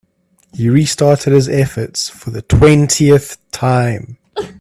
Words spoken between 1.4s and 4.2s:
efforts for the twentieth time.